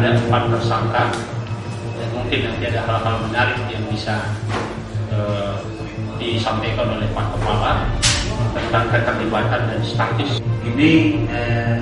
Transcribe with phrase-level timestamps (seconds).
[0.00, 1.04] ada empat tersangka.
[2.00, 4.16] Dan mungkin nanti ada hal-hal menarik yang bisa
[5.12, 5.54] eh,
[6.16, 7.84] disampaikan oleh Pak Kepala
[8.56, 10.40] tentang keterlibatan dan status.
[10.64, 10.90] Ini
[11.28, 11.76] eh,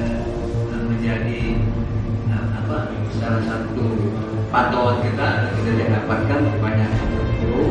[0.91, 1.63] menjadi
[2.27, 2.91] nah, apa
[3.23, 3.87] salah satu
[4.51, 5.55] pantauan kita.
[5.55, 5.71] Kita
[6.03, 6.91] dapatkan banyak
[7.39, 7.71] guru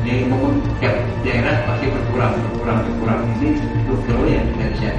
[0.00, 3.20] di umum tiap daerah pasti berkurang berkurang berkurang.
[3.36, 3.48] Ini
[3.84, 4.90] guru yang kita bisa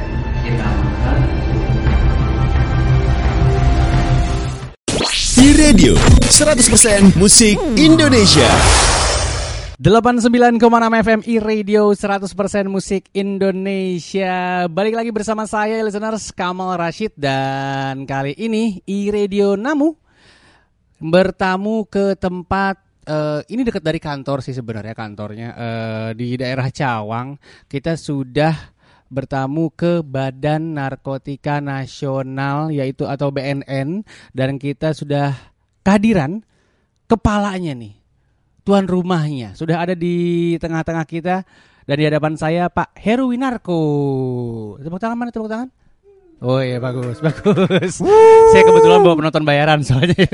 [5.65, 5.97] E-Radio
[6.29, 8.45] 100% musik Indonesia.
[9.81, 10.61] 89,6
[11.01, 14.69] FM e-radio 100% musik Indonesia.
[14.69, 17.17] Balik lagi bersama saya listeners Kamal Rashid.
[17.17, 19.97] Dan kali ini e-radio Namu
[21.01, 22.77] Bertamu ke tempat
[23.09, 27.41] eh, Ini dekat dari kantor sih sebenarnya kantornya eh, Di daerah Cawang.
[27.65, 28.53] Kita sudah
[29.09, 35.54] bertamu ke Badan Narkotika Nasional Yaitu atau BNN Dan kita sudah
[35.85, 36.41] kehadiran
[37.05, 37.93] kepalanya nih
[38.65, 41.45] tuan rumahnya sudah ada di tengah-tengah kita
[41.85, 43.81] dan di hadapan saya Pak Heru Winarko.
[44.81, 45.69] Tepuk tangan mana tepuk tangan?
[46.41, 48.01] Oh iya bagus bagus.
[48.51, 50.25] Saya kebetulan bawa penonton bayaran soalnya.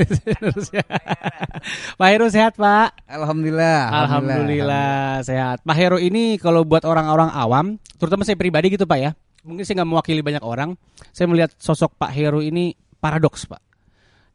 [2.00, 3.06] Pak Heru sehat Pak?
[3.06, 4.08] Alhamdulillah.
[4.08, 5.60] Alhamdulillah, sehat.
[5.62, 9.12] Pak Heru ini kalau buat orang-orang awam, terutama saya pribadi gitu Pak ya.
[9.44, 10.74] Mungkin saya nggak mewakili banyak orang.
[11.12, 13.60] Saya melihat sosok Pak Heru ini paradoks Pak.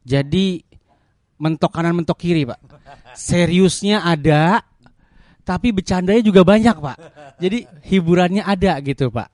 [0.08, 0.64] Jadi
[1.38, 2.58] mentok kanan mentok kiri Pak.
[3.14, 4.62] Seriusnya ada,
[5.46, 6.98] tapi bercandanya juga banyak Pak.
[7.40, 9.28] Jadi hiburannya ada gitu Pak.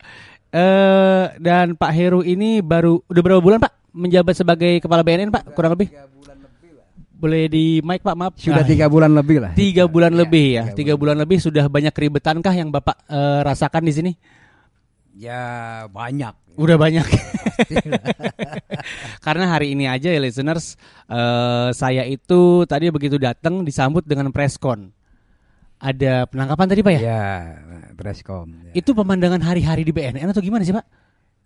[0.55, 5.51] Eh dan Pak Heru ini baru udah berapa bulan Pak menjabat sebagai kepala BNN Pak
[5.57, 5.91] kurang lebih?
[7.15, 8.33] Boleh di mic Pak maaf.
[8.37, 9.51] Sudah Nah, tiga bulan lebih lah.
[9.57, 13.83] Tiga bulan lebih ya, tiga tiga bulan lebih sudah banyak keribetankah yang bapak eh, rasakan
[13.83, 14.13] di sini?
[15.17, 16.59] Ya banyak.
[16.59, 17.07] Udah banyak.
[19.25, 20.77] Karena hari ini aja ya listeners,
[21.09, 24.93] eh, saya itu tadi begitu datang disambut dengan preskon.
[25.85, 27.01] Ada penangkapan tadi pak ya?
[27.03, 27.25] Ya,
[27.93, 28.49] preskom.
[28.71, 28.73] Ya.
[28.73, 30.87] Itu pemandangan hari-hari di BNN atau gimana sih pak?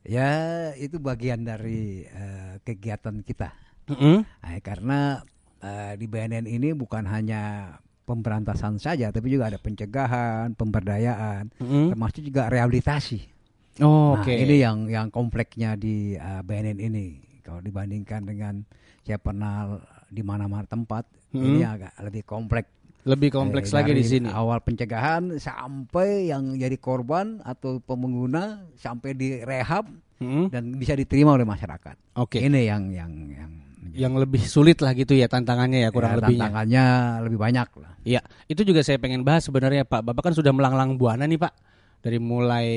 [0.07, 0.31] Ya,
[0.79, 3.51] itu bagian dari eh, kegiatan kita.
[3.91, 4.23] Mm-mm.
[4.23, 5.21] Nah, karena
[5.59, 7.75] eh, di BNN ini bukan hanya
[8.09, 11.93] pemberantasan saja, tapi juga ada pencegahan, pemberdayaan, Mm-mm.
[11.93, 13.38] termasuk juga rehabilitasi.
[13.79, 14.35] Oh, Nah, Oke.
[14.35, 17.07] ini yang yang kompleksnya di eh, BNN ini.
[17.41, 18.61] Kalau dibandingkan dengan
[19.01, 22.69] saya pernah di mana-mana tempat, ini agak lebih kompleks.
[23.03, 24.29] Lebih kompleks Eh, lagi di sini.
[24.29, 29.89] Awal pencegahan sampai yang jadi korban atau pengguna sampai direhab
[30.19, 30.51] Mm-mm.
[30.51, 31.97] dan bisa diterima oleh masyarakat.
[32.15, 32.37] Oke.
[32.39, 33.51] Ini yang yang yang
[33.89, 36.39] Yang lebih sulit lah gitu ya tantangannya ya kurang ya, lebihnya.
[36.45, 36.85] tantangannya
[37.25, 37.93] lebih banyak lah.
[38.05, 40.05] Iya, itu juga saya pengen bahas sebenarnya Pak.
[40.05, 41.53] Bapak kan sudah melanglang buana nih Pak.
[41.99, 42.69] Dari mulai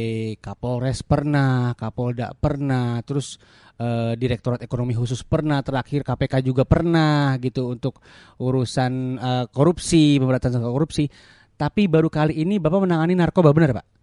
[0.42, 3.38] Kapolres pernah, Kapolda pernah, terus
[3.78, 8.02] eh, Direktorat Ekonomi Khusus pernah, terakhir KPK juga pernah gitu untuk
[8.42, 11.06] urusan eh, korupsi, pemberantasan korupsi.
[11.54, 14.01] Tapi baru kali ini Bapak menangani narkoba benar Pak?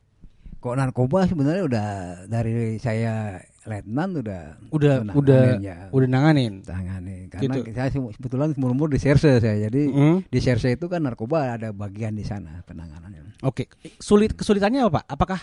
[0.58, 1.88] Kok narkoba sebenarnya udah
[2.26, 6.66] dari saya letnan udah Udah udah ya, udah nanganin.
[6.66, 7.70] tangani karena Gitu.
[7.70, 10.18] saya se- kebetulan umur di Serse saya jadi Mm.
[10.26, 13.38] di Serse itu kan narkoba ada bagian di sana penanganannya.
[13.40, 15.04] Oke, sulit kesulitannya apa Pak?
[15.08, 15.40] Apakah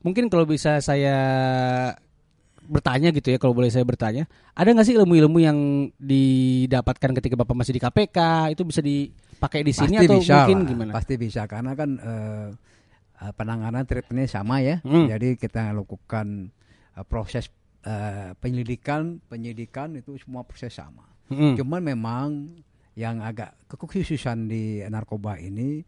[0.00, 1.16] mungkin kalau bisa saya
[2.62, 5.58] bertanya gitu ya, kalau boleh saya bertanya, ada nggak sih ilmu-ilmu yang
[5.96, 8.18] didapatkan ketika bapak masih di KPK
[8.52, 10.90] itu bisa dipakai di sini pasti atau bisa mungkin lah, gimana?
[10.92, 12.46] Pasti bisa karena kan eh,
[13.22, 14.80] eh, penanganan treatmentnya sama ya.
[14.82, 15.08] Hmm.
[15.08, 16.50] Jadi kita lakukan
[16.96, 17.50] eh, proses
[17.86, 21.06] eh, penyelidikan, penyidikan itu semua proses sama.
[21.26, 21.58] Mm-mm.
[21.58, 22.28] Cuman memang
[22.94, 25.82] yang agak kekhususan di narkoba ini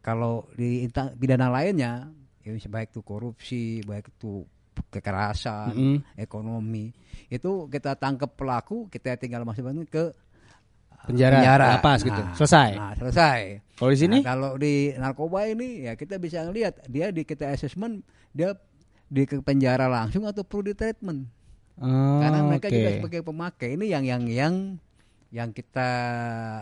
[0.00, 0.88] kalau di
[1.20, 2.08] pidana lainnya
[2.40, 4.48] ya baik itu korupsi, baik itu
[4.88, 5.98] kekerasan, Mm-mm.
[6.16, 6.88] ekonomi
[7.28, 10.16] itu kita tangkap pelaku kita tinggal masukkan ke
[11.02, 12.22] uh, Penjara, lapas gitu.
[12.34, 12.70] Selesai.
[12.74, 13.40] Nah, selesai.
[13.78, 17.54] Kalau di sini, Nah, kalau di narkoba ini ya kita bisa ngelihat dia di kita
[17.54, 18.02] assessment
[18.34, 18.58] dia
[19.08, 21.24] di penjara langsung atau perlu di treatment.
[21.78, 22.74] Oh, Karena mereka oke.
[22.74, 24.54] juga sebagai pemakai ini yang yang yang
[25.30, 25.88] yang kita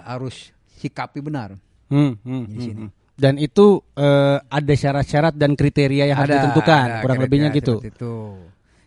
[0.04, 1.56] harus sikapi benar.
[1.88, 2.84] Hmm, hmm, di hmm, sini.
[2.86, 2.92] hmm.
[3.16, 7.80] Dan itu eh, ada syarat-syarat dan kriteria yang harus ditentukan, ada kurang lebihnya gitu.
[7.80, 8.36] itu.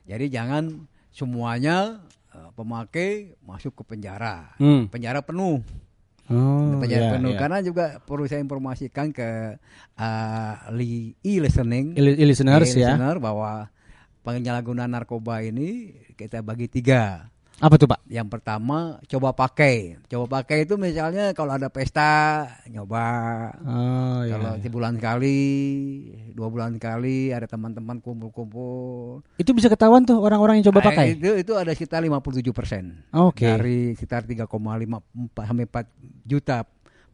[0.06, 1.98] Jadi jangan semuanya
[2.40, 4.56] eh, pemakai masuk ke penjara.
[4.56, 4.88] Hmm.
[4.88, 5.60] Penjara penuh.
[6.30, 7.42] Oh, penjara iya, penuh iya.
[7.42, 9.58] karena juga perlu saya informasikan ke
[9.98, 12.94] uh, li- e-listening E- e-listeners ya.
[12.94, 13.66] e-listener bahwa
[14.22, 18.08] penyalahgunaan narkoba ini kita bagi tiga Apa tuh Pak?
[18.08, 20.00] Yang pertama coba pakai.
[20.08, 22.08] Coba pakai itu misalnya kalau ada pesta
[22.66, 23.08] nyoba.
[23.60, 25.40] Oh Kalau sebulan sekali,
[26.32, 29.28] dua bulan sekali ada teman-teman kumpul-kumpul.
[29.36, 31.20] Itu bisa ketahuan tuh orang-orang yang coba Nah, pakai.
[31.20, 33.04] Itu itu ada sekitar 57 persen.
[33.12, 33.44] Oke.
[33.44, 35.04] Dari sekitar 3,5
[35.36, 35.84] sampai 4
[36.24, 36.64] juta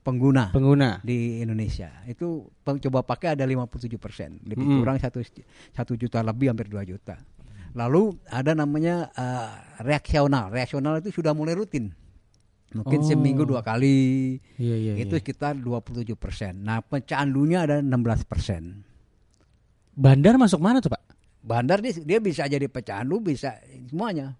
[0.06, 1.02] pengguna Pengguna.
[1.02, 1.90] di Indonesia.
[2.06, 4.38] Itu coba pakai ada 57 persen.
[4.46, 4.78] Lebih Mm.
[4.78, 5.18] kurang satu
[5.74, 7.18] satu juta lebih hampir 2 juta.
[7.76, 9.50] Lalu ada namanya eh,
[9.84, 10.48] reaksional.
[10.50, 11.92] Reaksional itu sudah mulai rutin.
[12.72, 13.08] Mungkin Oh.
[13.08, 14.36] seminggu dua kali.
[14.60, 14.94] Iya iya.
[14.98, 16.60] itu sekitar 27 persen.
[16.60, 18.84] Nah pecandunya ada 16 persen.
[19.96, 21.04] Bandar masuk mana tuh Pak?
[21.40, 23.56] Bandar dia, dia bisa jadi pecandu, bisa
[23.88, 24.36] semuanya.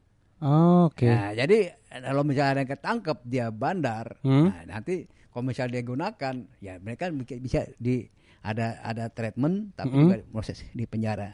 [0.84, 1.08] Oke.
[1.08, 1.72] Nah, jadi
[2.04, 4.52] kalau misalnya ada yang ketangkep dia bandar, Hmm.
[4.52, 8.04] nah, nanti kalau misalnya dia gunakan, ya mereka bisa- bisa di
[8.44, 10.02] ada ada treatment, tapi Hmm.
[10.04, 11.32] juga proses di penjara.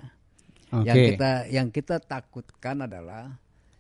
[0.72, 0.88] Oke.
[0.88, 3.36] Yang kita yang kita takutkan adalah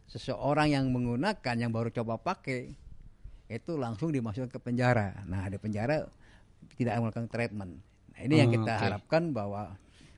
[0.05, 2.75] seseorang yang menggunakan yang baru coba pakai
[3.47, 5.23] itu langsung dimasukkan ke penjara.
[5.23, 6.03] Nah di penjara
[6.75, 7.73] tidak melakukan treatment.
[8.11, 8.83] Nah, ini yang Oh, kita oke.
[8.83, 9.75] harapkan bahwa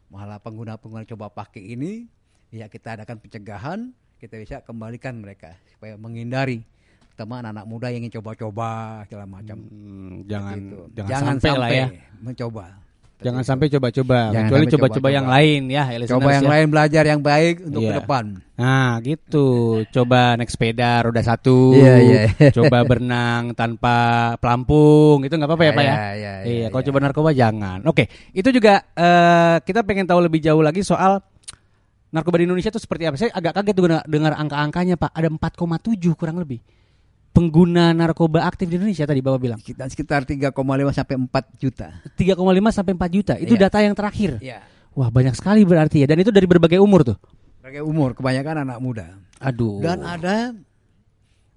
[0.10, 2.06] malah pengguna-pengguna coba pakai ini
[2.50, 3.80] ya kita adakan pencegahan,
[4.18, 6.62] kita bisa kembalikan mereka supaya menghindari
[7.14, 9.58] teman anak muda yang ingin coba-coba segala macam.
[9.70, 10.78] Hmm, jangan, Gitu.
[10.98, 11.88] jangan sampai lah ya.
[12.18, 12.66] mencoba.
[13.22, 14.36] Jangan sampai coba-coba.
[14.36, 15.84] Kecuali coba-coba yang lain ya.
[15.96, 16.52] listeners Coba yang ya.
[16.52, 17.90] lain belajar yang baik untuk Iya.
[17.90, 18.24] ke depan.
[18.60, 19.48] Nah gitu.
[19.94, 21.72] Coba naik sepeda roda satu.
[21.72, 22.22] Iya, iya.
[22.52, 23.96] Coba berenang tanpa
[24.44, 25.24] pelampung.
[25.24, 25.96] Itu nggak apa-apa ya Pak ya?
[25.96, 26.32] Iya, iya, Iya.
[26.44, 26.88] iya, Kalau iya.
[26.92, 27.80] coba narkoba jangan.
[27.88, 28.04] Oke.
[28.36, 31.24] Itu juga eh, kita pengen tahu lebih jauh lagi soal
[32.12, 33.16] narkoba di Indonesia itu seperti apa.
[33.16, 35.16] Saya agak kaget dengar angka-angkanya Pak.
[35.16, 36.60] Ada 4,7 kurang lebih
[37.34, 39.60] pengguna narkoba aktif di Indonesia tadi Bapak bilang.
[39.60, 40.54] Sekitar sekitar 3,5
[40.94, 41.88] sampai 4 juta.
[42.14, 42.38] 3,5
[42.70, 43.34] sampai 4 juta.
[43.36, 43.62] Itu Iya.
[43.68, 44.38] data yang terakhir.
[44.40, 44.62] Iya.
[44.94, 46.08] Wah, banyak sekali berarti ya.
[46.08, 47.18] Dan itu dari berbagai umur tuh.
[47.60, 49.18] Berbagai umur, kebanyakan anak muda.
[49.42, 49.82] Aduh.
[49.82, 50.54] Dan ada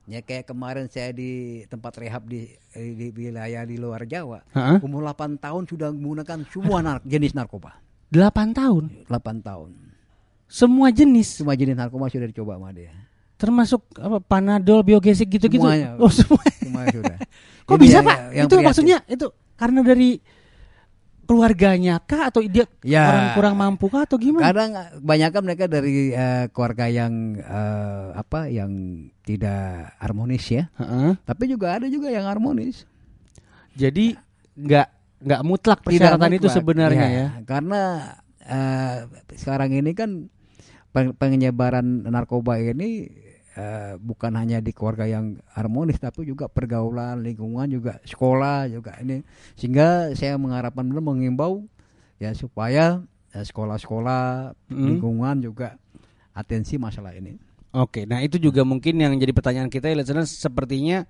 [0.07, 4.41] ya kayak kemarin saya di tempat rehab di di wilayah di luar Jawa.
[4.57, 4.81] Hah?
[4.81, 7.77] Umur 8 tahun sudah menggunakan semua nar- jenis narkoba.
[8.09, 9.05] 8 tahun.
[9.05, 9.71] 8 tahun.
[10.47, 12.95] Semua jenis Semua jenis narkoba sudah dicoba sama dia.
[13.37, 15.61] Termasuk apa panadol, biogesik gitu-gitu.
[15.63, 15.97] Semuanya.
[15.97, 16.41] Oh, semua.
[16.57, 17.17] Semua sudah.
[17.67, 18.19] Kok Jadi bisa, yang- Pak?
[18.33, 18.67] yang itu prihatin.
[18.67, 20.11] maksudnya itu karena dari
[21.27, 23.03] keluarganya kah atau dia Ya.
[23.11, 24.47] orang kurang mampu kah atau gimana?
[24.47, 24.71] Kadang
[25.03, 28.71] kebanyakan mereka dari eh, keluarga yang eh, apa yang
[29.27, 30.71] tidak harmonis ya.
[30.79, 31.19] Heeh.
[31.21, 32.87] Tapi juga ada juga yang harmonis.
[33.75, 34.15] Jadi
[34.55, 34.89] nggak
[35.27, 37.27] nggak mutlak persyaratan itu sebenarnya Iya, ya.
[37.43, 37.81] Karena
[38.41, 38.97] eh,
[39.35, 40.31] sekarang ini kan
[40.95, 43.11] penyebaran narkoba ini
[43.57, 49.25] eh, bukan hanya di keluarga yang harmonis tapi juga pergaulan, lingkungan juga sekolah juga ini
[49.57, 51.65] sehingga saya mengharapkan benar mengimbau
[52.21, 53.01] ya supaya
[53.33, 54.87] eh, sekolah-sekolah Hmm.
[54.93, 55.81] lingkungan juga
[56.37, 57.37] atensi masalah ini.
[57.77, 61.05] Oke, nah itu juga mungkin yang jadi pertanyaan kita ya listeners sepertinya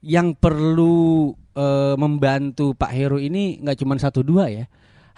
[0.00, 4.64] yang perlu eh, membantu Pak Heru ini nggak cuma satu dua ya.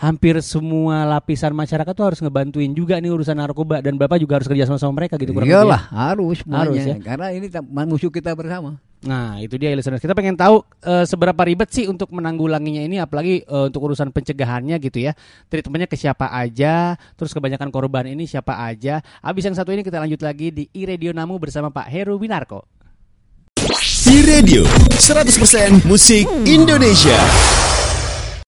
[0.00, 4.48] Hampir semua lapisan masyarakat tuh harus ngebantuin juga nih urusan narkoba dan Bapak juga harus
[4.48, 5.60] kerja sama sama mereka gitu kurang lebih ya.
[5.60, 6.94] Iyalah harus semuanya Harus ya.
[7.04, 7.46] karena ini
[7.84, 8.80] musuh kita bersama.
[9.00, 10.00] Nah, itu dia listeners.
[10.00, 14.80] Kita pengen tahu eh, seberapa ribet sih untuk menanggulanginya ini apalagi eh, untuk urusan pencegahannya
[14.80, 15.12] gitu ya.
[15.52, 19.04] Treatmentnya ke siapa aja, terus kebanyakan korban ini siapa aja.
[19.20, 22.64] Abis yang satu ini kita lanjut lagi di iRadio Namu bersama Pak Heru Winarko.
[24.08, 24.64] E-Radio
[24.96, 27.20] 100% musik Indonesia.